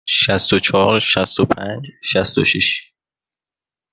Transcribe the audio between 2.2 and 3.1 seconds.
و شش.